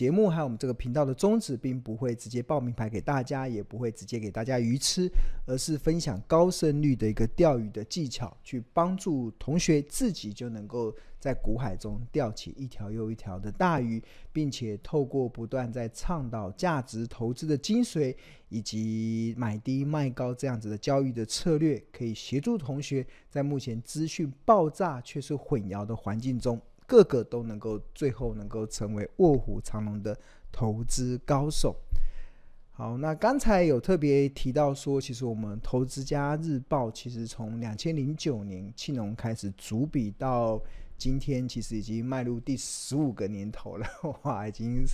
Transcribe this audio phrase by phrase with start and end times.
[0.00, 5.12] 节目还有我们这个频道的宗旨，并不会直接报名牌给大家，也不会直接给大家鱼吃，
[5.44, 14.02] 而是分享高胜率的一个钓鱼的技巧，去帮助同学自己就能够在股海中钓起一条又一条的大鱼，
[14.32, 18.16] 并且透过不断在倡导价值投资的精髓，
[18.48, 26.58] 以及买低卖高这样子的交易的策略，可以协助同学在目前资讯爆炸却是混淆的环境中。
[26.90, 30.18] 个个都能够最后能够成为卧虎藏龙的
[30.50, 31.76] 投资高手。
[32.72, 40.60] 好，那刚才有特别提到说，其实我们投资家日报其实从两千零九年庆农开始主笔到
[40.98, 43.86] 今天，其实已经迈入第十五个年头了。
[44.22, 44.84] 哇，已经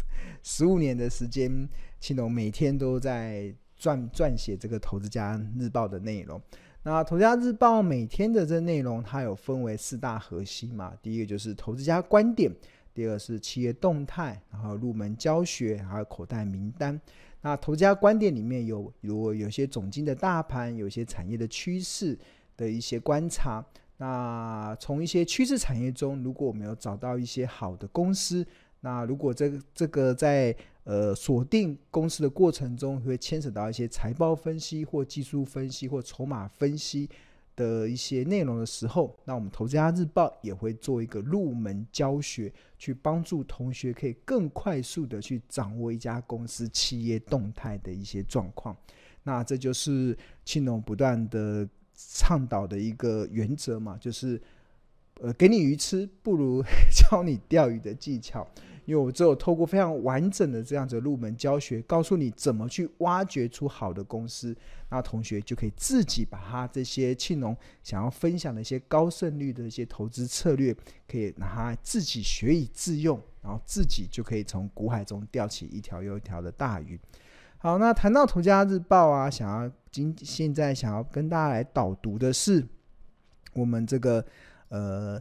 [0.43, 1.67] 十五年的时间，
[1.99, 6.39] 庆农每天都在撰撰写这个投资家日报的内容。
[6.87, 10.93] 那《投资家日报》每天的这内容，它有分为四大核心嘛。
[11.03, 12.49] 第一个就是投资家观点，
[12.95, 17.01] 第二是企业动态，然后入门教学，还有口袋名单。
[17.41, 22.17] 那投资家观点里面有，如果有些总经的大盘，有些产业的趋势
[22.57, 23.67] 的一些观察。
[23.97, 28.47] 那从一些趋势产业中，如果我们有找到一些好的公司，
[28.79, 30.55] 那如果这个这个在
[30.87, 37.11] 呃，锁定公司的过程中，会牵扯到一些财报分析或技术分析或筹码分析
[37.57, 48.77] 的一些内容的时候，那我们投资家日报也会做一个入门教学，去帮助同学可以更快速的去掌握一家公司企业动态的一些状况。
[49.25, 54.41] 那这就是庆农不断的倡导的一个原则嘛，就是
[55.21, 56.63] 呃，给你鱼吃，不如
[56.95, 58.47] 教你钓鱼的技巧。
[58.87, 64.57] 因为我只有透过非常完整的这样子入门教学，告诉你怎么去挖掘出好的公司，
[64.89, 70.75] 那同学就可以自己把他这些庆农想要分享的一些高胜率的一些投资策略，
[71.09, 76.99] 可以拿它自己学以致用，然后自己就可以从股海中钓起一条又一条的大鱼。
[77.59, 82.65] 好，那谈到《投家日报》啊，想要今现在想要跟大家来导读的是
[83.53, 84.25] 我们这个
[84.69, 85.21] 呃。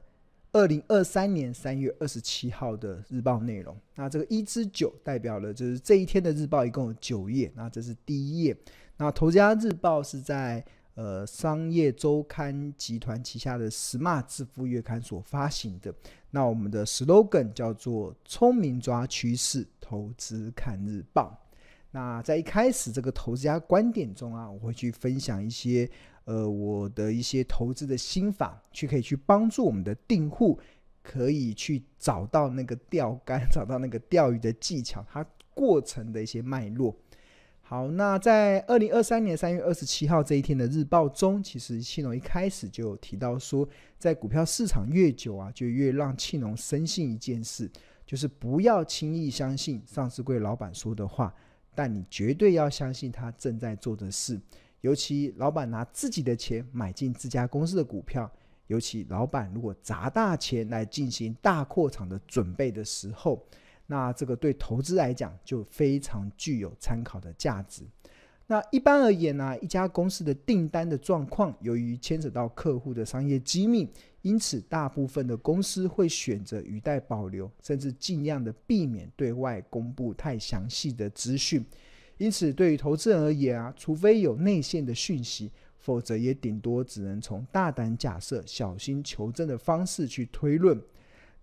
[0.56, 7.52] 二零二三年三月二十七号的日报内容，那这个一至九代表了就是这一天的日报，一共有九页。
[7.56, 8.56] 那这是第一页。
[8.96, 15.94] 那投资家日报是在呃商业周刊集团旗下的 Smart 致富月刊所发行的。
[16.32, 21.38] 那我们的 slogan 叫做“聪明抓趋势，投资看日报”。
[21.92, 25.90] 那在一开始这个投资家观点中啊，我会去分享一些。
[26.26, 30.60] 呃，我的一些投资的心法，去可以去帮助我们的订户，
[31.02, 36.96] 可以去找到那个钓竿， 找到那个钓鱼的技巧，它过程的一些脉络。
[37.62, 47.70] 好，那在二零二三年三月二十七号这一天的日报中，其实庆农一开始就有提到说，在股票市场越久啊，就越让庆农深信一件事，
[48.06, 51.34] 就是不要轻易相信上市柜老板说的话，
[51.74, 54.40] 但你绝对要相信他正在做的事。
[54.86, 58.32] 尤其老板拿自己的钱买进自家公司的股票，
[58.68, 63.44] 尤其老板如果砸大钱来进行大扩厂的准备的时候，
[63.88, 67.82] 那这个对投资来讲就非常具有参考的价值。
[68.46, 73.90] 那一般而言呢、一家公司的订单的状况，由于牵扯到客户的商业机密，
[74.22, 81.66] 因此大部分的公司会选择语带保留，甚至尽量的避免对外公布太详细的资讯。
[82.18, 90.82] 因此，对于投资人而言啊，除非有内线的讯息，否则也顶多只能从大胆假设、小心求证的方式去推论。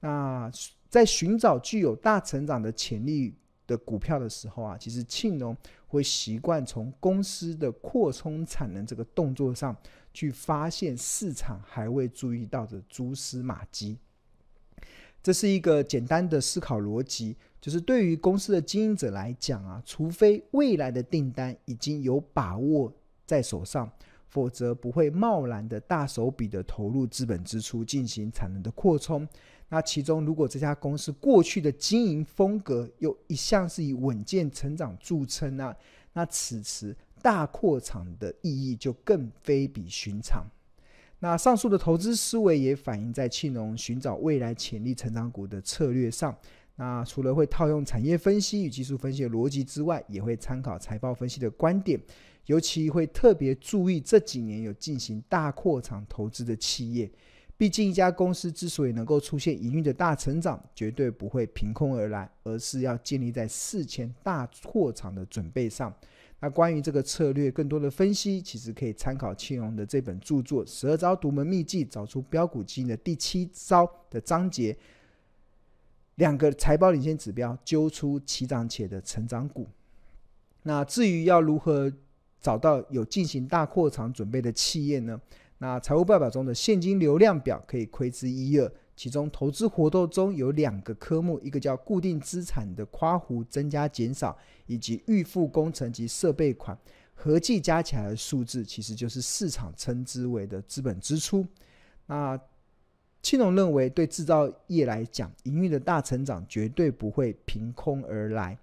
[0.00, 0.50] 那
[0.88, 3.34] 在寻找具有大成长的潜力
[3.66, 5.56] 的股票的时候啊，其实庆农
[5.86, 9.76] 会习惯从公司的扩充产能这个动作上
[10.14, 13.98] 去发现市场还未注意到的蛛丝马迹。
[15.22, 17.36] 这是一个简单的思考逻辑。
[17.62, 22.92] 就是对于公司的经营者来讲啊，除非未来的订单已经有把握
[23.24, 23.88] 在手上，
[24.26, 29.26] 否则不会贸然的大手笔的投入资本支出进行产能的扩充。
[29.68, 35.72] 那其中，如果这家公司过去的经营风格又一向是以稳健成长著称啊，
[36.14, 40.44] 那此时大扩厂的意义就更非比寻常。
[41.20, 46.36] 那上述的投资思维也反映在庆农寻找未来潜力成长股的策略上。
[46.82, 51.96] 那除了会套用产业分析与技术分析的逻辑之外，也会参考财报分析的观点，
[52.46, 57.08] 尤其会特别注意这几年有进行大扩厂投资的企业。
[57.56, 65.94] 毕竟一家公司之所以能够出现营运的大成长，绝对不会凭空而来，而是要建立在事前大扩厂的准备上。
[66.40, 74.76] 那关于这个策略更多的分析，其实可以参考庆荣的这本著作《十二招独门秘技》，找出标股基因的第七招的章节。
[76.16, 79.66] 两个财报领先指标，揪出起涨且的成长股。
[80.62, 81.92] 那至于要如何
[82.40, 85.20] 找到有进行大扩厂准备的企业呢？
[85.58, 88.72] 那财务报表中的现金流量表可以窥知一二。
[88.94, 94.36] 其中投资活动中有两个科目，一个叫固定资产的夸弧增加减少，
[94.66, 96.78] 以及预付工程及设备款，
[97.14, 101.44] 合计加起来的数字，其实就是市场称之为的资本支出。
[102.06, 102.38] 那
[103.22, 108.58] 庆隆认为，对制造业来讲，营运的大成长绝对不会凭空而来，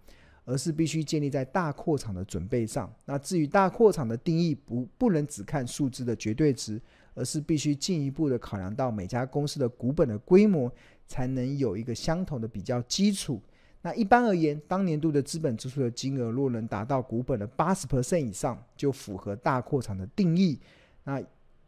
[0.45, 2.93] 而是必须建立在大扩厂的准备上。
[3.05, 6.79] 那至于大扩厂的定义，不不能只看数字的绝对值。
[7.15, 10.71] 而是必须进一步的考量到每家公司的股本的规模，
[11.05, 13.41] 才能有一个相同的比较基础。
[13.81, 20.57] 那一般而言，当年度的资本支出的金额若能达到股本的八十 percent 以上，就符合大扩厂的定义。
[21.03, 21.21] 那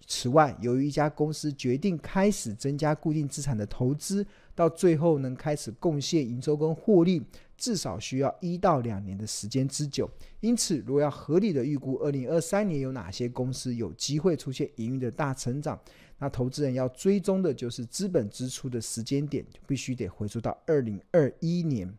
[0.08, 7.22] 此外，由于一家公司决定开始增加固定资产的投资，到最后能开始贡献营收跟获利，
[7.58, 10.10] 至少需要一到两年的时间之久。
[10.40, 15.80] 因此，如果要合理的预估二零二三年有哪些公司有机会出现营运的大成长，
[16.18, 21.92] 那投资人要追踪的就是资本支出的时间点，就必须得回溯到二零二一年。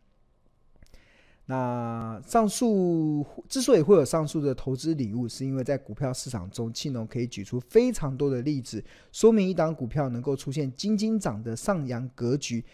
[1.47, 12.65] 那上述之所以会有上述的投资礼物，是因为在股票市场中，庆隆可以举出非常多的例子，说明一档股票能够出现金金涨的上扬格局，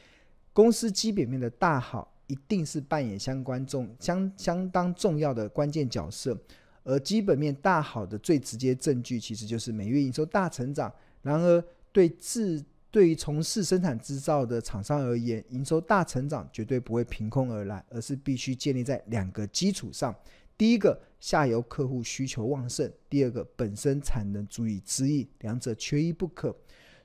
[0.52, 6.38] 公司基本面的大好，一定是扮演相关重相相当重要的关键角色。
[6.84, 10.92] 而基本面大好的最直接证据，其实就是每月营收大成长。
[11.22, 11.62] 然而，
[11.92, 20.14] 对自对于从事生产制造的厂商而言，营收大成长绝对不会凭空而来，而是必须建立在两个基础上：
[20.56, 26.56] 第一个，下游客户需求旺盛；第二个，本身产能足以支应，两者缺一不可。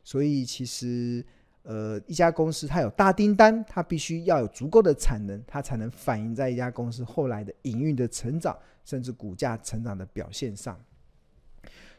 [0.05, 1.25] 所以，其实，
[1.63, 10.81] 呃，一家公司它有大订单，它必须要有足够的产能，它才能反映在一家公司后来的营运的成长，甚至股价成长的表现上。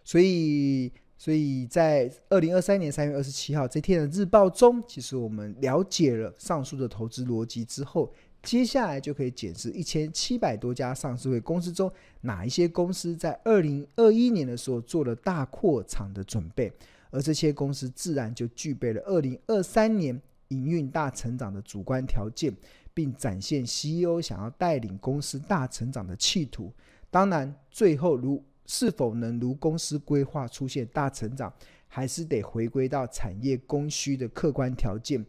[0.02, 0.90] 所以。
[1.24, 8.12] 所以在二零二三年三月二十七号这天的日报中，其实我们了解了上述的投资逻辑之后，
[8.42, 11.90] 接下来就可以检视一千七百多家上市会公司中，
[12.20, 16.70] 哪一些公司在二零二一年的时候做了大扩厂的准备，
[17.10, 22.54] 而这些公司自然就具备了二零二三年营运大成长的主观条件，
[22.92, 26.70] 并展现 CEO 想要带领公司大成长的企图。
[27.10, 31.52] 当然，最后如是否能如公司规划出现大成长，
[31.86, 35.24] 还是得回归到产业供需的客观条件。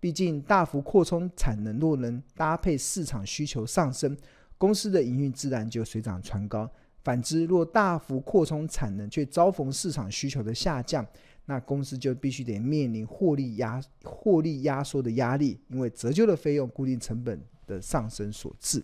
[0.00, 4.16] 毕竟大幅扩充产能，若能搭配市场需求上升，
[4.58, 6.70] 公司的营运自然就水涨船高。
[7.04, 11.06] 反之，若大幅扩充产能却遭逢市场需求的下降，
[11.44, 18.82] 那公司就必须得面临获利压获利压缩的压力，因为折旧的费用、固定成本的上升所致。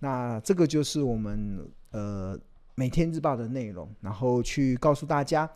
[0.00, 2.38] 那这个就是我们呃。
[2.80, 5.46] 每天日报的内容，然后去告诉大家，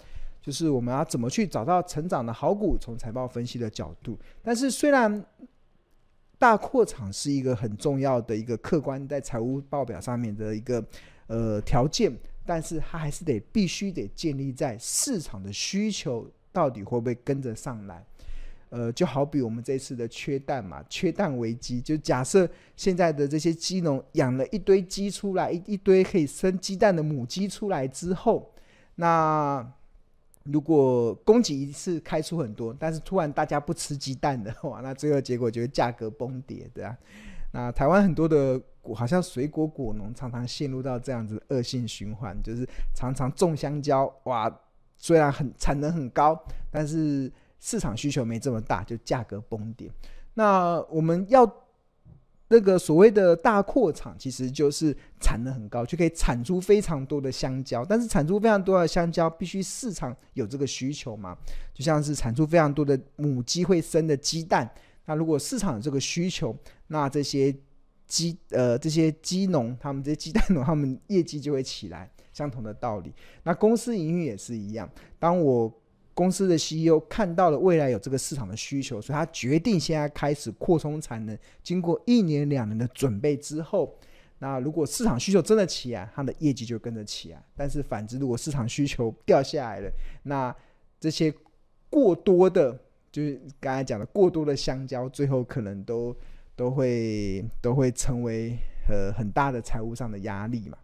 [0.43, 4.19] 就是我们要怎么去找到成长的好股，从财报分析的角度。
[4.43, 5.25] 但是，虽然
[6.38, 10.85] 大扩厂是一个很重要的一个客观在财务报表上面的一个
[11.29, 18.05] 呃条件，但是它还是得必须得建立在市场的需求到底会不会跟着上来。
[18.74, 21.81] 呃，就好比我们这次的缺蛋嘛，缺蛋危机。
[21.81, 28.52] 就假设现在的这些鸡农养了一堆鸡出来，一一堆可以生鸡蛋的母鸡出来之后，
[28.96, 29.64] 那
[30.43, 36.98] 如果供给一次开出很多，但是突然大家不吃鸡蛋的 话，那最后结果就是价格崩跌，对啊。
[37.52, 44.52] 那台湾很多的果好像水果果农常常陷入到这样子恶性循环，就是常常种香蕉，哇，
[44.98, 46.36] 虽然很产能很高，
[46.72, 47.31] 但是。
[47.65, 49.91] 市场需求没这么大，就价格崩跌。
[50.35, 51.51] 那我们要
[52.49, 57.83] 那个所谓的大扩厂，其实就是产能很高，就可以产出非常多的香蕉。
[57.83, 61.35] 但是产出非常多的香蕉，必须市场有这个需求嘛？
[61.73, 64.71] 就像是产出非常多的母鸡会生的鸡蛋。
[65.06, 66.55] 那如果市场有这个需求，
[66.89, 67.56] 那这些
[68.06, 72.11] 鸡呃这些鸡农，他们这些鸡蛋农，他们业绩就会起来。
[72.35, 74.91] 相同的道理，那公司营运也是一样。
[75.21, 75.73] 当我
[76.15, 81.37] 公司的 CEO 看到了未来有这个市场的需求，所以他决定现在开始扩充产能。
[81.61, 83.93] 经过一年两年的准备之后，
[84.39, 87.43] 那如果市场需求真的起来，他的业绩就跟着起来。
[87.56, 89.91] 但是反之，如果市场需求掉下来了，
[90.23, 90.55] 那
[91.01, 91.35] 这些
[91.91, 92.79] 过多的，
[93.11, 96.17] 就是刚才讲的过多的香蕉，最后可能都
[96.55, 98.56] 都会都会成为
[98.89, 100.79] 呃很大的财务上的压力嘛。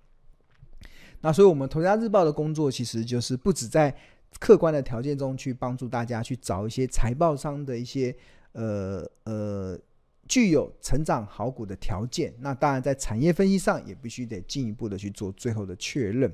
[1.21, 3.95] 那所以，我们头家日报的工作其实就是不止在。
[4.39, 8.15] 客观的条件中去帮助大家去找一些财报商的一些
[8.53, 9.79] 呃呃
[10.27, 12.33] 具有成长好股的条件。
[12.39, 16.33] 那当然，在产业分析上也必须得进一步的去做最后的确认。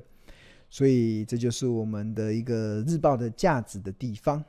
[0.69, 4.43] 所以，这就是我们的一个日报的价值的地方。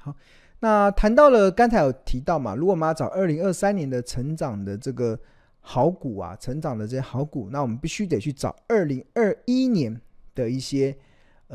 [0.00, 0.14] 好，
[0.60, 5.18] 那谈到了刚才有提到嘛，如果我们要找二零二三年的成长的这个
[5.60, 9.98] 好股啊，成长的这些好股，那我们必须得去找二零二一年
[10.34, 10.94] 的一些。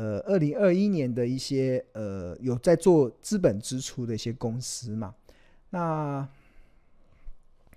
[0.00, 5.14] 呃，二零二一年的一些呃，有在做资本支出的一些公司嘛。
[5.68, 6.26] 那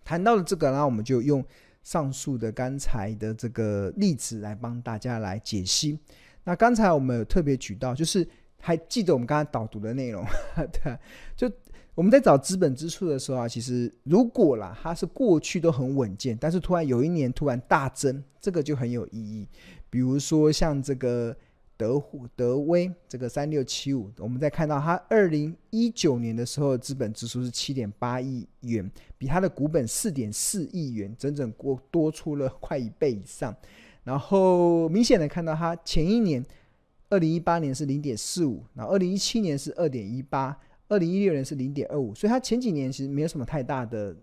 [0.05, 1.43] 谈到了这个，那我们就用
[1.83, 5.99] 上述的刚才的这个例子来帮大家来解析。
[6.45, 8.25] 那刚才我们有特别举到，就是
[8.57, 10.23] 还记得我们刚才导读的内容，
[10.71, 10.97] 对，
[11.35, 11.51] 就
[11.93, 19.45] 我们在找资本支出的时候啊，其实如果啦，它是过去都很稳健，但是突然有一年突然大增，这个就很有意义。
[19.89, 21.35] 比如说像这个。
[21.83, 33.53] 德虎德威这个三六七五，我们再看到它二零一九年的时候，资本支出是七点八亿元，比它的股本四点四亿元，整整过多出了快一倍以上。
[34.05, 36.41] 然后明显的看到它前一年
[37.09, 44.15] 二零一八年是零点四五，然后二零一七年是二点一八，二零一六年是零点二五，所以它前几年其实没有什么太大的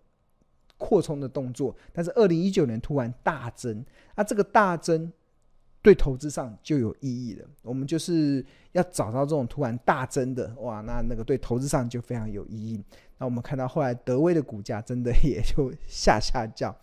[0.79, 3.85] 扩充的动作，但是二零一九年突然大增，
[4.17, 5.12] 那这个大增。
[5.83, 7.47] 对投资上就有意义了。
[7.63, 12.83] 我们就是要找到这种突然大增的，哇，那那个对投资上就非常有意义。
[13.19, 16.75] 那我们看到后来德威的股价真的也就下下降，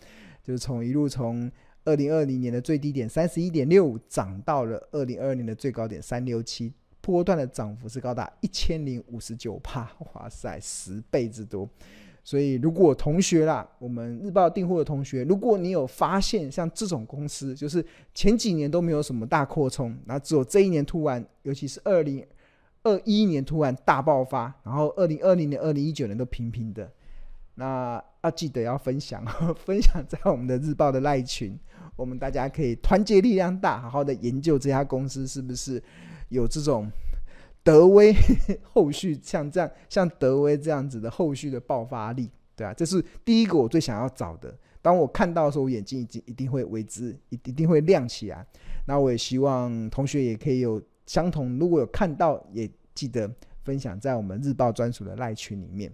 [0.43, 1.51] 就是从一路从
[1.85, 11.69] 二零二零年的最低点三十一点六五涨到了二零二二年的最高点三六七，波段的涨幅是高达一千零五十九帕，哇塞，十倍之多。
[12.27, 17.81] 所以，如果同学啦，我们日报订货的同学，如果你有发现像这种公司，就是
[18.13, 22.21] 前几年都没有什么大扩充，那只有这一年突然，尤其是二零
[22.83, 26.91] 二一年突然大爆发，然后二零二零年、二零一九年都平平的，
[27.55, 29.23] 那要记得要分享，
[29.55, 31.57] 分享在我们的日报的赖群，
[31.95, 35.81] 我们大家可以团结力量大，好好的研究这家公司是不是
[36.27, 36.91] 有这种。
[37.67, 38.15] 德威
[38.63, 44.57] 后续像这样，像德威这样子的后续的爆发力，对啊，这是第一个我最想要找的。
[44.81, 48.47] 当我看到的时候，我眼睛已经一定会为之，一一定会亮起来。
[48.87, 53.29] 那我也希望同学也可以有相同，如果有看到，也记得
[53.65, 55.91] 分享在我们日报专属的赖群里面。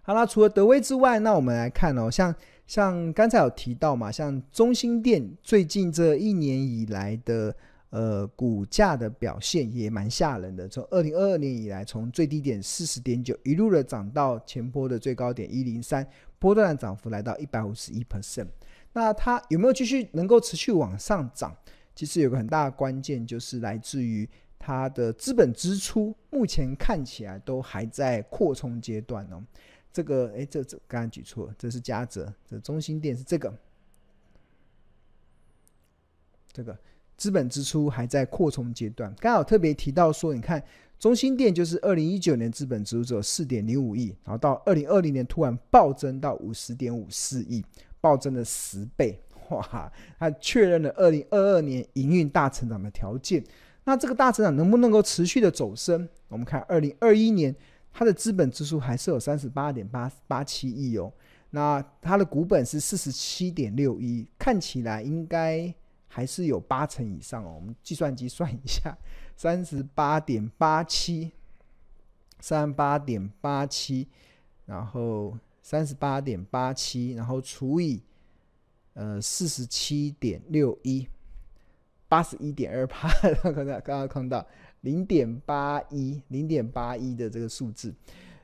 [0.00, 2.34] 好了，除了德威之外，那我们来看哦，像
[2.66, 7.54] 像刚才有提到嘛，像中兴电最近这一年以来的。
[7.90, 10.68] 呃，股价的表现也蛮吓人的。
[10.68, 16.06] 从二零二二年以来，从最低点四十点九一路的涨到前波的最高点一零三，
[16.38, 18.48] 波段涨幅来到一百五十一 percent。
[18.92, 21.56] 那它有没有继续能够持续往上涨？
[21.94, 24.28] 其实有个很大的关键就是来自于
[24.58, 29.42] 它的资本支出，目前看起来都还在扩充阶段哦。
[29.92, 33.56] 这个，哎，这这刚刚举错了，这是嘉泽，这中心店是这个，
[36.52, 36.76] 这个。
[37.16, 40.62] 资本支出还在扩充阶段，刚好特别提到说，你看
[40.98, 47.64] 中心店就是二零一九年资本支出只有四点零五亿，然后到二零二零年突然暴增到五十点五四亿，
[48.00, 49.18] 暴增了十倍，
[49.48, 49.90] 哇！
[50.18, 53.42] 它确认了二零二二年营运大成长的条件。
[53.84, 56.06] 那这个大成长能不能够持续的走升？
[56.28, 57.54] 我们看二零二一年
[57.92, 61.10] 它的资本支出还是有三十八点八八七亿哦，
[61.50, 65.74] 那它的股本是四十七点六一，看起来应该。
[66.16, 68.96] 还是有八成以上哦，我们计算机算一下，
[69.36, 71.30] 三十八点八七，
[72.40, 74.08] 三十八点八七，
[74.64, 78.02] 然后三十八点八七，然后除以
[78.94, 81.06] 呃四十七点六一，
[82.08, 82.96] 八十一点二八，
[83.42, 84.46] 刚 刚刚刚看到
[84.80, 87.94] 零点八一，零点八一的这个数字，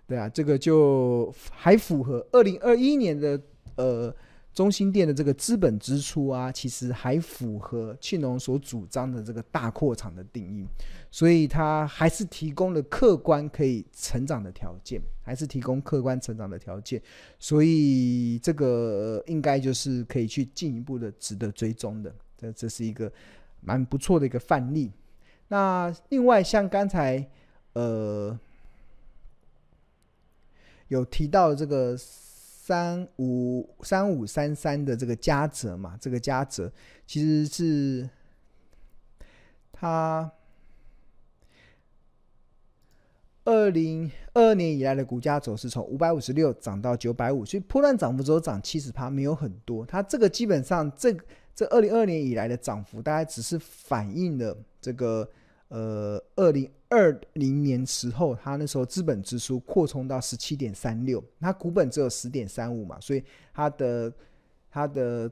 [0.06, 3.40] 对啊，这个就还符合二零二一年的
[3.76, 4.14] 呃。
[4.54, 10.66] 中心店的这个资本支出啊，其实还符合庆隆所主张的这个大扩厂的定义，
[11.10, 17.00] 所以它还是提供了客观可以成长的条件，还是提供客观成长的条件，
[17.38, 23.10] 所以这个应该就是可以去进一步的值得追踪的，这这是一个
[23.62, 24.92] 蛮不错的一个范例。
[25.48, 27.26] 那另外像刚才
[27.72, 28.38] 呃
[30.88, 31.96] 有提到这个。
[32.64, 36.72] 三五三五三三的这个加折嘛，这个加折
[37.04, 38.08] 其实是
[39.72, 40.30] 它
[43.42, 49.84] 二零二二年以来的股价走势，从五百五十六涨到九百五，所以波段涨幅只有涨七十趴，没有很多。
[49.84, 51.12] 它这个基本上这
[51.52, 55.28] 这二零二二年以来的涨幅，大概只是反映了这个
[55.66, 64.12] 呃二零二零年时候，他那时候资本支出扩充到十七点三六，他股本只有十点三五嘛，所以他的
[64.70, 65.30] 他的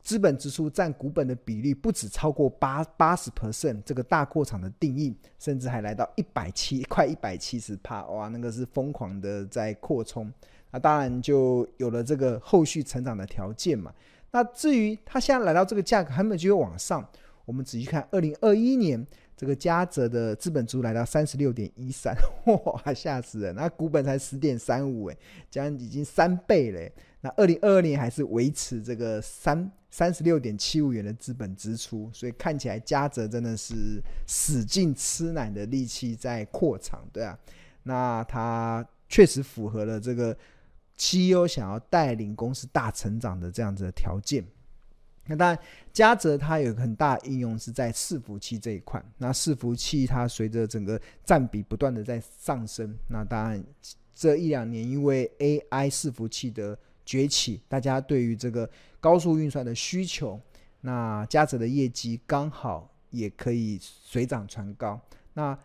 [0.00, 10.32] 资本支出占股本的比例不止超过八八十 percent，这个大扩厂的定义，甚至还来到一百七快一百七十趴，哇，那个是疯狂的在扩充，
[10.70, 13.92] 那当然就有了这个后续成长的条件嘛。
[14.30, 17.06] 那至于他现在来到这个价格，还没有机会往上。
[17.44, 22.14] 我们仔细看，二零二一年这个嘉泽的资本支出来到三十六点一三，
[22.46, 23.54] 哇，吓死人！
[23.54, 25.16] 那股本才十点三五，哎，
[25.50, 26.92] 将已经三倍嘞。
[27.20, 37.36] 那二零二二年还是维持这个三三十六点七五元的资本支出，所以看起来嘉泽真的是使劲吃奶的力气在扩厂，对啊。
[37.82, 40.36] 那他确实符合了这个
[40.96, 44.44] CEO 想要带领公司大成长的这样子的条件。
[45.26, 45.58] 那当然，
[45.92, 49.02] 嘉泽它有很大应用是在伺服器这一块。
[49.18, 53.64] 那伺服器它随着整个占比不断的在上升，那当然
[54.14, 58.68] 这一两年因为 AI 伺服器的崛起，大家对于这个
[59.00, 60.40] 高速运算的需求，
[60.82, 65.00] 那嘉泽的业绩刚好也可以水涨船高。
[65.32, 65.58] 那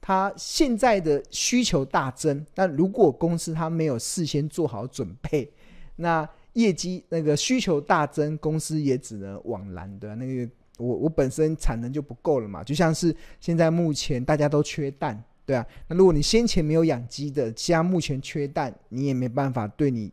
[0.00, 5.52] 它现在的需求大增，但如果公司它没有事先做好准备，
[5.96, 10.16] 那业绩那个需求大增，公司也只能枉然的。
[10.16, 15.64] 那个我我本身产能就不够了嘛，就像是现在目前大家都缺蛋，对啊。
[15.86, 20.10] 那如果你先前没有养鸡的，现在目前缺蛋，你也没办法对你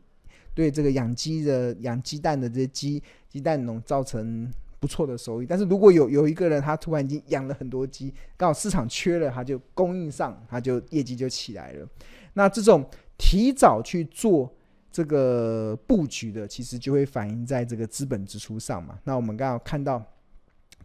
[0.53, 5.45] 对这个养鸡的养鸡蛋的这些鸡鸡蛋农造成不错的收益。
[5.45, 11.87] 但是如果有有一个人他突然间养了很多鸡，刚好市场缺了，他就供应上，他就业绩就起来了。
[12.33, 12.85] 那这种
[13.17, 14.53] 提早去做。
[14.93, 18.99] 这个布局的其实就会反映在这个资本支出上嘛。
[19.03, 19.99] 那我们刚刚看到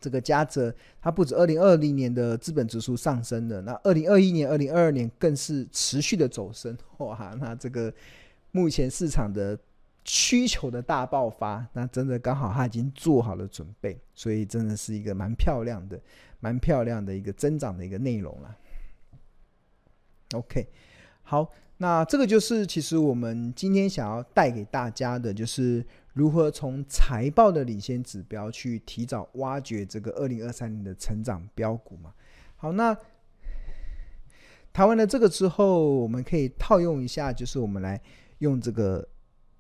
[0.01, 6.75] 这个嘉泽，它不止二零二零年的资本支出上升了，那二零二一年、二零二二年更是持续的走升。
[6.97, 7.93] 哇，那这个
[8.51, 9.59] 目前市场的
[10.05, 16.01] 需求的大爆发，那真的刚好它已经做好了准备，所以真的是一个蛮漂亮的、
[16.41, 18.57] 蛮漂亮的一个增长的一个内容了。
[20.33, 20.67] OK，
[21.23, 21.53] 好。
[21.81, 32.13] 那这个就是其实我们今天想要带给大家的，就是如何从财报的领先指标去提早挖掘这个二零二三年的成长标股嘛。
[32.57, 32.97] 好，那
[34.73, 38.01] 谈完了这个之后，我们可以套用一下，就是我们来
[38.39, 39.09] 用这个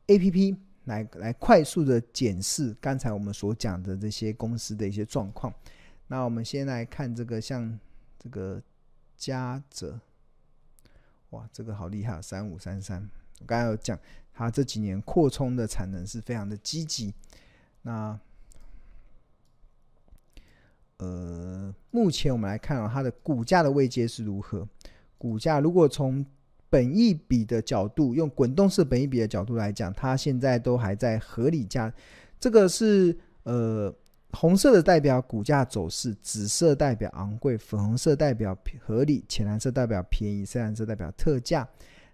[0.09, 5.54] APP 来来快速的检视刚才我们所讲的这些公司的一些状况。
[6.09, 7.78] 那我们先来看这个，像
[8.18, 8.61] 这个
[9.16, 10.00] 嘉泽。
[11.31, 12.23] 哇，这个好厉害！
[12.23, 13.07] 三五三三，
[13.41, 13.99] 我刚才有讲，
[14.33, 17.12] 它这几年扩充的产能是非常的积极。
[17.83, 18.19] 那
[20.97, 24.67] 呃，目前我们来看啊，它的股价的位阶是如何？
[25.19, 26.25] 股价如果从
[26.71, 31.93] 本益比的角度，用滚动式本益比的角度来讲，它现在都还在合理价。
[32.41, 33.95] 这个是呃。
[34.33, 41.67] 红色的代表股价走势，紫色代表昂贵，粉红色代表合理，浅蓝色代表便宜，深蓝色代表特价。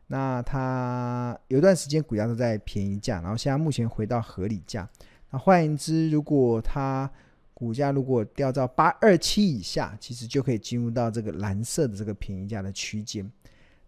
[0.06, 4.88] 那它有段时间股价都在便宜价，然后现在目前回到合理价。
[5.30, 7.10] 那换言之，如果它
[7.52, 13.28] 股价如果掉到八二七以下，其实就可以进入到这个蓝色的这个便宜价的区间。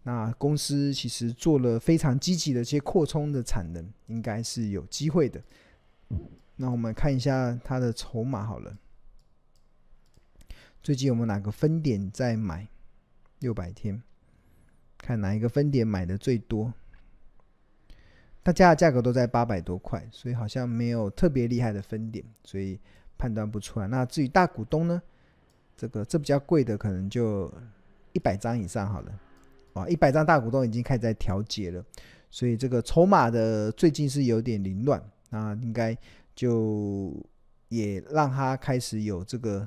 [0.03, 5.41] 那公司其实做了非常积极的一些扩充的产能，应该是有机会的。
[6.57, 8.77] 那我们看一下它的筹码好了。
[10.83, 12.67] 最近有没有哪个分点在买？
[13.41, 14.03] 六百天，
[14.97, 16.73] 看哪一个分点买的最多？
[18.43, 22.81] 大家的价格都在八百多块，所以好像没有特别厉害的分点，所以
[23.19, 23.87] 判断不出来。
[23.89, 25.03] 那至于大股东呢？
[25.77, 27.53] 这个这比较贵的，可能就
[28.13, 29.21] 一百张以上好了。
[29.75, 31.85] 哇，一百张大股东已经开始在调节了，
[32.31, 35.03] 所以这个筹码的最近是有点凌乱。
[35.29, 35.95] 那应该。
[36.37, 37.13] 就
[37.69, 39.67] 也让他开始有这个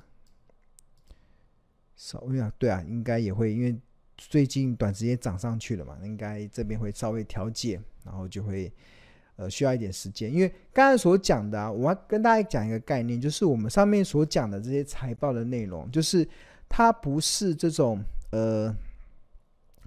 [1.96, 3.76] 稍微啊，对啊，应该也会，因为
[4.18, 8.72] 最近短时间涨上去了嘛，应该这边会稍微调节，然后就会
[9.36, 10.32] 呃需要一点时间。
[10.32, 16.26] 因为刚才所讲的啊，我要跟大家讲一个概念，就是我们上面所讲的这些财报的内容，就是
[16.70, 18.02] 它不是这种
[18.32, 18.74] 呃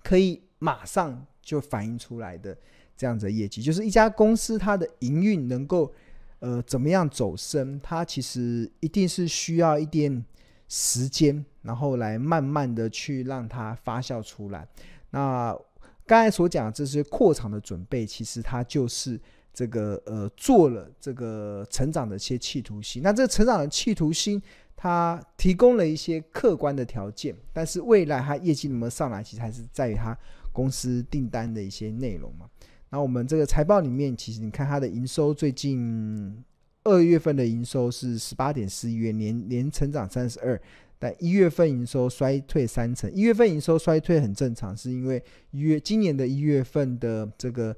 [0.02, 2.58] 可以马上就反映出来的
[2.96, 5.94] 这样子的业绩，就是一家公司它的营运能够。
[6.42, 7.80] 呃，怎么样走深？
[7.80, 10.24] 它其实一定是需要一点
[10.68, 14.66] 时间，然后来慢慢的去让它发酵出来。
[15.10, 15.56] 那
[16.04, 19.20] 刚才所讲的这些扩厂的准备，其实它就是
[19.54, 23.00] 这个呃做了这个成长的一些企图心。
[23.04, 24.42] 那这成长的企图心，
[24.74, 30.18] 它提供了一些客观的条件，但是未来它业绩能不能上来，其实还是在于它
[30.52, 32.50] 公司订单的一些内容嘛。
[32.92, 36.44] 那我们这个财报里面，其实你看它的营收，最近
[36.84, 40.60] 二月份的营收是十八点四亿元，年年成长三十二，
[40.98, 43.10] 但一月份营收衰退三成。
[43.14, 47.74] 一月份营收衰退很正常，是因为一月今年的一月份的这个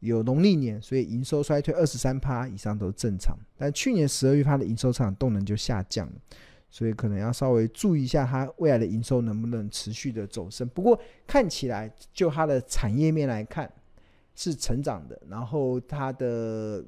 [0.00, 3.36] 有农历年，所以营收衰退二十三趴以上都正常。
[3.58, 6.14] 但去年十二月它的营收市场动能就下降了，
[6.70, 10.66] 所以可能要稍微注意一下它未来的营收能不能持续的走升。
[10.68, 13.70] 不过看起来就它的产业面来看。
[14.34, 16.84] 是成长的，然后它的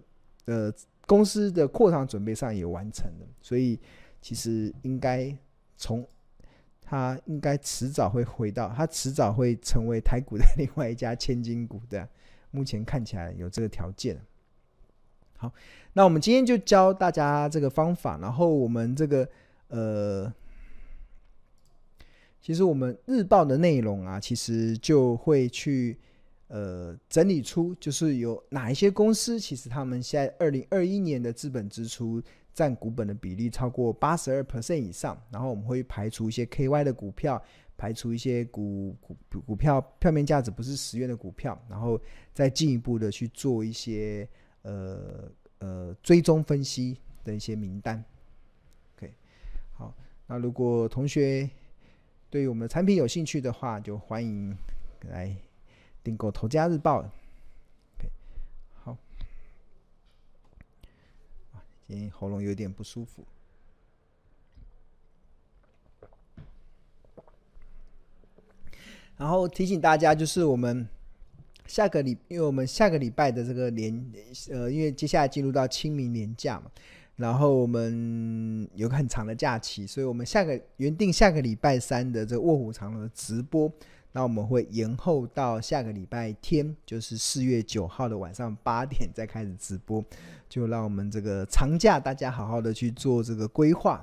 [0.46, 0.72] 呃
[1.06, 3.78] 公司的扩张准备上也完成了，所以
[4.20, 5.32] 其实应该
[5.76, 6.04] 从
[6.82, 12.08] 它应该迟早会回到，它迟早会成为台股的另外一家千金股的，
[12.50, 14.20] 目前看起来有这个条件。
[15.36, 15.52] 好，
[15.92, 19.28] 那我们今天就教大家这个方法，然后我们这个
[19.68, 20.32] 呃，
[22.40, 25.96] 其实我们日报的内容啊，其实就会去。
[26.48, 32.22] 呃，整理出就是有哪一些公司，其实他们现在二零二一年的资本支出
[32.54, 37.42] 占股本的比例超过八十二 percent 以上，然后我们会排除一些 KY 的股票，
[37.76, 42.00] 排除一些股股股票票面价值不是十元的股票，然后
[42.32, 44.28] 再进一步的去做一些
[44.62, 48.02] 呃呃追踪分析的一些名单。
[48.96, 49.12] OK，
[49.72, 49.92] 好，
[50.28, 51.50] 那如果同学
[52.30, 54.56] 对于我们的产品有兴趣的话，就欢迎
[55.10, 55.36] 来。
[56.06, 57.02] 订购《头家日报》
[57.98, 58.08] ，OK，
[58.84, 58.96] 好。
[61.88, 63.24] 今天喉咙有点不舒服。
[69.16, 70.86] 然后提醒大家，就是我们
[71.66, 74.12] 下个礼，因为我们下个礼拜的这个年，
[74.52, 76.70] 呃，因为接下来进入到清明年假嘛，
[77.16, 83.68] 然后我们有个很长的假期，所以我们下个原定下个礼拜三的这个卧虎藏龙的直播。
[84.16, 90.02] 那我们会延后到下个礼拜天，就是四月九号的晚上八点再开始直播，
[90.48, 94.02] 就让我们这个长假大家好好的去做这个规划。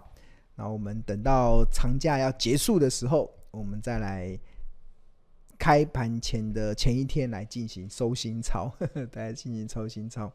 [0.56, 4.38] 然后我们等到长假要结束的时候，我们再来
[5.58, 10.32] 开盘前的前一天来进行收心操，呵 呵大家进行收心操。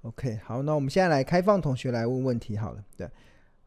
[0.00, 3.06] OK，好，那我们现在来开放同学来问问题好了，对。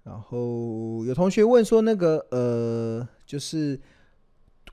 [0.03, 3.79] 然后有同学问说，那个呃，就是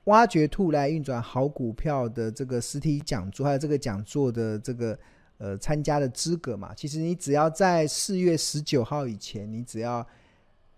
[0.03, 4.97] 挖掘兔来运转好股票的这个实体讲座，还有这个讲座的这个
[5.37, 6.73] 呃参加的资格嘛？
[6.75, 10.05] 其实你只要在四月十九号以前，你只要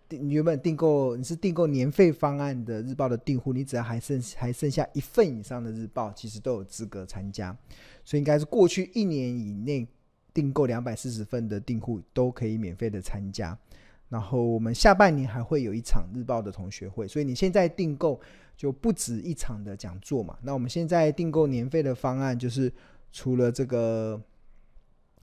[0.09, 7.57] 你原本订购你是订购年费方案的日报的订户，你只要还剩还剩下一份以上的日报，其实都有资格参加。
[8.05, 9.87] 所以应该是过去一年以内
[10.31, 13.57] 订购两百四十份的订户都可以免费的参加。
[14.13, 18.21] 然后我们下半年还会有一场日报的同学会，所以你现在订购
[18.55, 20.37] 就不止一场的讲座嘛。
[20.43, 22.71] 那我们现在订购年费的方案，就是
[23.11, 24.21] 除了这个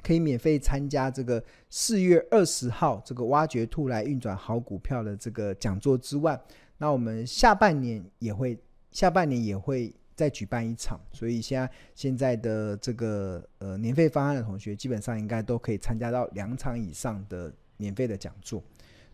[0.02, 6.36] 可以免费参加这个四月二十号这个挖掘兔来运转好股票的这个讲座之外，
[6.76, 8.58] 那我们下半年也会
[8.90, 11.00] 下半年也会再举办一场。
[11.12, 18.62] 所以现在现在的这个呃年费方案的同学，基本上应该都可以参加到两场以上的免费的讲座。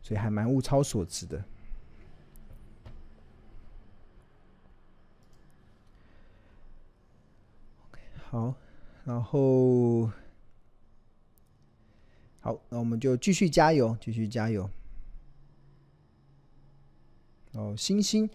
[0.02, 1.44] 所以还蛮物超所值的。
[8.29, 8.55] 好，
[9.05, 10.11] 然后
[12.40, 14.70] 好，那我们就继续加油，继续加油。
[17.52, 18.29] 哦，星星，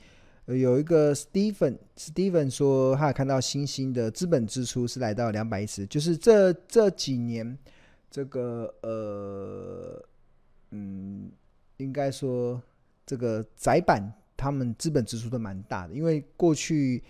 [0.47, 7.57] 有一个 Steven，Steven 说他有看到星星的资本支出是来到两百一十，就是这这几年
[8.09, 10.03] 这个呃，
[10.71, 11.31] 嗯。
[11.77, 12.61] 应该说，
[13.07, 14.03] 这个窄板
[14.37, 17.01] 他们资本支出都蛮大的，因为过去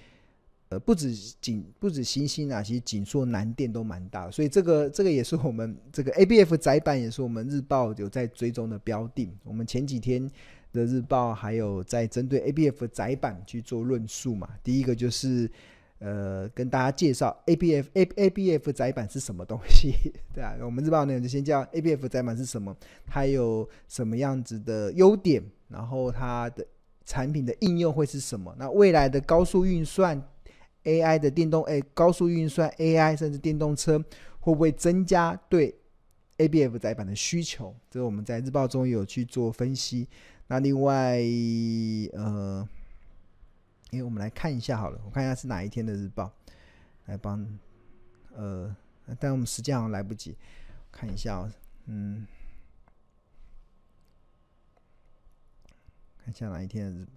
[0.69, 9.30] 呃不止景不止新兴啊，其实景硕南电都蛮大的，所以这个这个也是我们这个 ABF 载板也是我们日报有在追踪的标的。
[9.43, 10.32] 我们前几天
[10.71, 15.52] 的日报还有在针对 ABF 载板去做论述嘛，第一个就是。
[16.04, 19.94] 呃，跟大家介绍 A B F A A B F 载板是什么东西，
[20.34, 26.66] 对啊，我们日报呢就先叫 A B F 载板是什么，它有什么样子的优点，然后它的
[27.06, 28.52] 产品的应用会是什么？
[28.58, 30.20] 那未来的高速运算
[30.86, 34.00] A I 的电动诶，高速运算 A I 甚至电动车
[34.40, 35.76] 会不会增加对
[36.38, 37.76] A B F 载板的需求？
[37.92, 40.08] 这个我们在日报中有去做分析。
[40.48, 41.22] 那另外，
[42.14, 42.68] 呃。
[43.91, 46.32] 因为我们来看一下好了，我看一下是哪一天的日报，
[47.08, 47.45] 来帮，
[48.34, 48.73] 呃，
[49.19, 50.36] 但我们时间好像来不及，
[50.89, 51.51] 看一下、哦，
[51.88, 52.25] 嗯，
[56.23, 57.08] 看一下哪一天的日，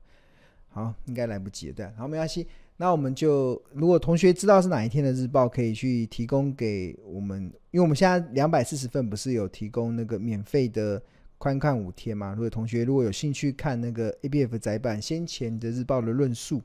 [0.69, 2.45] 好，应该来不及，对，好，没关系，
[2.77, 11.01] 那我们就如果同学知道是哪一天的日报，可以去提供给我们，因为我们现在两百四十份不是有提供那个免费的，
[11.45, 12.33] 观看五天嘛？
[12.33, 16.63] 如果同学如果有兴趣看那个 ABF 载版先前的日报的论述，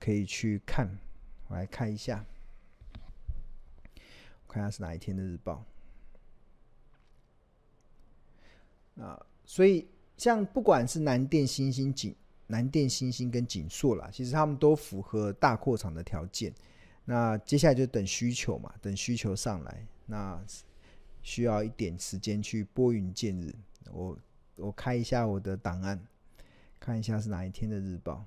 [0.00, 0.88] 可以去看。
[1.48, 2.24] 我来看一下，
[4.46, 5.62] 我看下是哪一天的日报。
[8.98, 12.16] 啊，所以像不管是南电、新兴、景。
[12.46, 16.50] 南电、新兴跟景硕啦，其实他们都符合大扩厂的条件。
[17.04, 20.42] 那接下来就等需求嘛，等需求上来，那
[21.22, 23.54] 需要一点时间去拨云见日。
[23.90, 24.18] 我
[24.56, 26.06] 我开一下我的档案，
[26.78, 28.24] 看一下是哪一天的日报。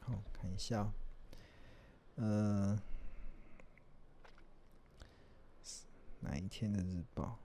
[0.00, 0.90] 好，看一下，
[2.16, 2.78] 呃。
[6.20, 7.38] 哪一天的日报？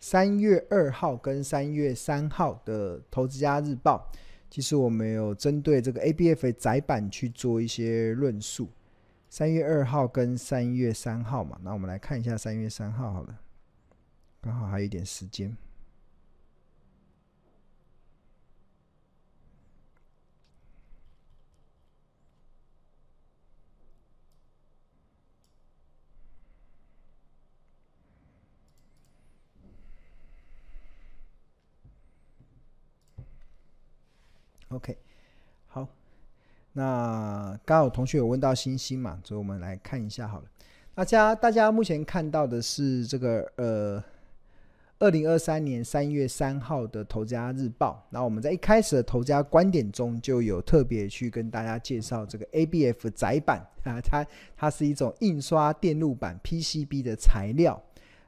[0.00, 4.10] 三月二号跟三月三号的《投资家日报》，
[4.48, 8.70] 其实我们有针对这个 ABF 窄板去做一些论述。
[9.28, 13.38] 三月二号跟三月三号嘛，那我们来看一下三月三号好了，
[14.40, 15.54] 刚好还有一点时间。
[34.70, 34.96] OK，
[35.66, 35.88] 好，
[36.72, 40.44] 那刚好同学有问到星星嘛，所以我们来看一下好了。
[40.94, 44.02] 大家大家目前看到的是这个呃，
[44.98, 48.04] 二零二三年三月三号的《投家日报》。
[48.10, 57.82] 那我们在一开始的《投家观点》中就有特别去跟大家介绍这个 ABF 载板啊， 它它是一种印刷电路板 PCB 的材料。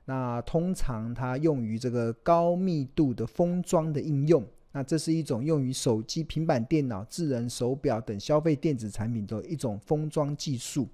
[0.06, 4.44] 那通常它用于这个高密度的封装的应用。
[4.72, 10.88] 那这是一种用于手机、平板电脑、智能手表等消费电子产品的一种封装技术。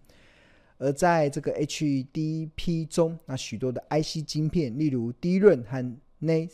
[0.79, 6.51] 而在这个 HDP 中，那许多的 IC 晶片，例如 DRAM 和 NAND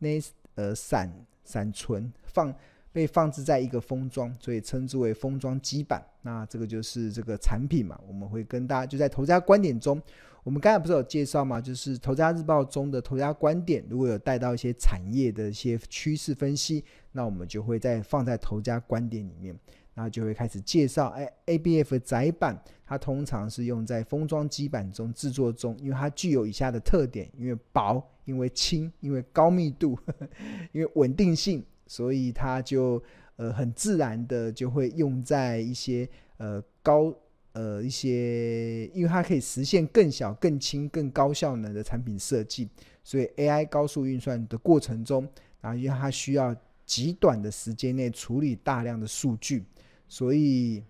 [0.00, 1.12] NAND 呃闪
[1.44, 2.54] 闪存放
[2.92, 6.04] 被放置在一个封装，所以称之为封装基板。
[6.22, 10.00] 那这个就是这个产品嘛，我们会跟大家就在投家观点中。
[10.42, 11.60] 我们刚才不是有介绍吗？
[11.60, 19.54] 就是《投家日报》中的《投家观点》，如果有带到一些产业的一些趋势分析，那我们就会再放在《投家观点》里面，
[19.92, 21.08] 然后就会开始介绍。
[21.08, 29.98] 哎，ABF 窄板它通常是用在封装基板中制作中，因为它具有以下的特点：因为薄，因为轻，因为高密度，
[30.72, 33.02] 因为稳定性，所以它就
[33.34, 37.12] 呃很自然的就会用在一些呃高。
[37.52, 42.68] 呃，一些因为它可以实现更小、更轻、更高效能的产品设计，
[43.02, 45.28] 所以 AI 高速运算的过程中，
[45.60, 46.54] 然后因为它需要
[46.86, 49.64] 极短的时间内处理大量的数据，
[50.06, 50.80] 所以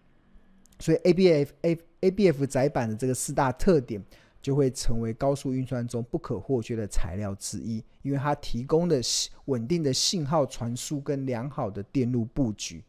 [0.78, 4.04] 所以 ABF A ABF 载板的这个四大特点
[4.42, 9.00] 就会成为高速运算中不可或缺的材料之一，因为它提供的
[9.46, 12.82] 稳定的信号传输跟良好的电路布局。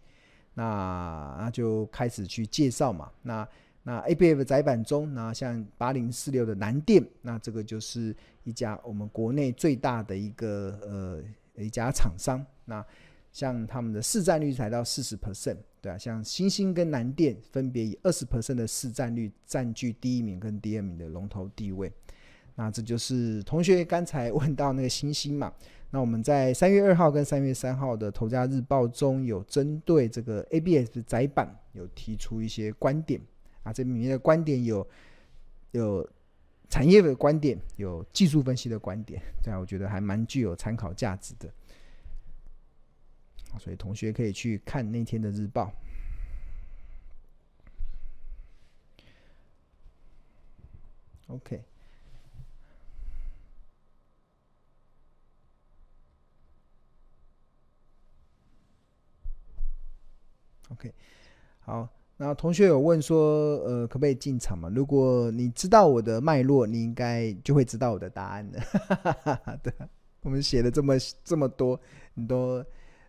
[0.53, 3.09] 那那就开始去介绍嘛。
[3.21, 3.47] 那
[3.83, 12.45] 那 ABF 载板中，那像八零四六的南电，那这个就是一家我们国内最大的一个呃一家厂商。
[12.65, 12.85] 那
[13.31, 15.97] 像他们的市占率才到四十 percent，对啊。
[15.97, 21.91] 像新星跟南电分别以二十 percent 的市占率占据第一名跟第二名的龙头地位。
[22.55, 25.53] 那这就是同学刚才问到那个星星嘛。
[25.93, 33.19] 那我们在三月二号跟三月三号的《投家日报》中有针对这个 ABS 的窄板有提出一些观点
[33.63, 34.87] 啊，这里面的观点有
[35.71, 36.09] 有
[36.69, 41.49] 产业的观点，有技术分析的观点，对啊我觉得还蛮具有参考价值的。
[43.59, 45.71] 所以同学可以去看那天的日报。
[51.27, 51.63] OK。
[60.69, 60.93] OK，
[61.59, 64.69] 好，那同学有问说，呃，可不可以进场嘛？
[64.69, 68.59] 如果你知道我的脉络，你应该就会知道我的答案的。
[69.61, 69.73] 对，
[70.21, 71.77] 我们写了这么这么多，
[72.13, 72.65] 你都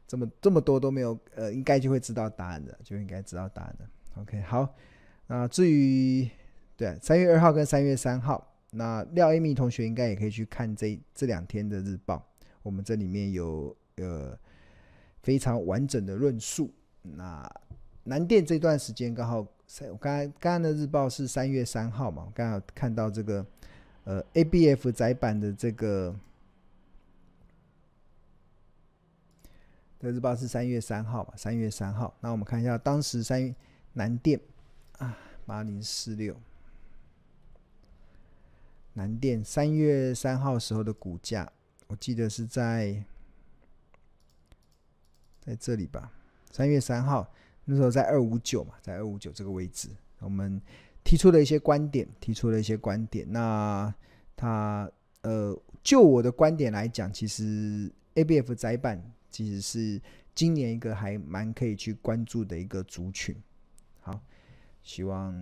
[0.07, 3.87] 这么这么多都没有，呃，应该就会知道答案的，就应该知道答案的。
[4.21, 4.75] OK，好，
[5.27, 6.29] 那至于
[6.77, 12.23] 对三月二号跟三月三号，那廖 Amy 同学应该也可以去看这这两天的日报。
[12.63, 14.39] 我们这里面有呃
[15.23, 16.71] 非常完整的论述。
[17.01, 17.51] 那
[18.05, 23.47] 南电这段时间刚好，我刚才刚刚的日报是三月三号嘛，我刚刚看到这个
[24.05, 26.15] 呃 ABF 载板的这个。
[30.03, 31.33] 这日报是三月三号吧？
[31.37, 33.55] 三月三号，那我们看一下当时三
[33.93, 34.41] 南电
[34.99, 36.35] 啊，八零四六，
[38.95, 41.49] 南电三月三号时候的股价，
[41.87, 43.01] 我记得是在
[45.41, 46.11] 在这里吧？
[46.51, 47.33] 三月三号
[47.65, 49.89] 那时候在二五九嘛，在二五九这个位置，
[50.19, 50.61] 我们
[51.05, 53.25] 提出了一些观点，提出了一些观点。
[53.31, 53.95] 那
[54.35, 59.01] 他呃，就我的观点来讲，其实 ABF 载板。
[59.33, 60.01] 其实是
[60.35, 63.35] 今年一个还蛮可以去关注的一个族群。
[64.01, 64.21] 好，
[64.83, 65.35] 希望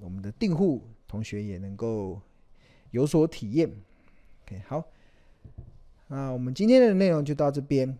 [0.00, 2.20] 我们的订户同学也能够
[2.90, 3.70] 有所体验。
[4.46, 4.82] OK，好，
[6.08, 7.96] 那我们今天的内容就到这边。